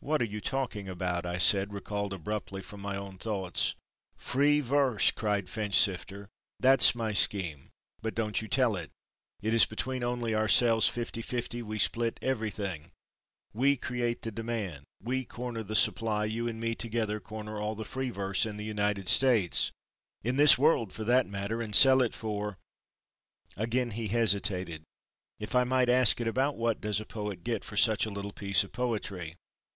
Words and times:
"What 0.00 0.22
are 0.22 0.24
you 0.24 0.40
talking 0.40 0.88
about?" 0.88 1.26
I 1.26 1.36
said, 1.36 1.72
recalled 1.72 2.12
abruptly 2.12 2.62
from 2.62 2.78
my 2.80 2.96
own 2.96 3.18
thoughts. 3.18 3.74
"Free 4.16 4.60
verse!" 4.60 5.10
cried 5.10 5.48
Finchsifter. 5.50 6.28
"That's 6.60 6.94
my 6.94 7.12
scheme!—but 7.12 8.14
don't 8.14 8.40
you 8.40 8.46
tell 8.46 8.76
it—It 8.76 9.52
is 9.52 9.66
between 9.66 10.04
only 10.04 10.32
ourselves—fifty 10.32 11.22
fifty—we 11.22 11.80
split 11.80 12.20
everything—we 12.22 13.76
create 13.78 14.22
the 14.22 14.30
demand—we 14.30 15.24
corner 15.24 15.64
the 15.64 15.74
supply, 15.74 16.24
you 16.24 16.46
and 16.46 16.60
me 16.60 16.76
together 16.76 17.18
corner 17.18 17.58
all 17.60 17.74
the 17.74 17.84
free 17.84 18.10
verse 18.10 18.46
in 18.46 18.58
the 18.58 18.64
United 18.64 19.08
States—in 19.08 20.36
this 20.36 20.56
world 20.56 20.92
for 20.92 21.02
that 21.02 21.26
matter 21.26 21.60
and 21.60 21.74
sell 21.74 22.00
it 22.00 22.14
for—" 22.14 22.58
Again 23.56 23.90
he 23.90 24.06
hesitated—"If 24.06 25.56
I 25.56 25.64
might 25.64 25.88
ask 25.88 26.20
it—about 26.20 26.56
what 26.56 26.80
does 26.80 27.00
a 27.00 27.06
Poet 27.06 27.42
get 27.42 27.64
for 27.64 27.76
such 27.76 28.06
a 28.06 28.10
little 28.10 28.32
piece 28.32 28.62
of 28.62 28.70
poetry? 28.70 29.34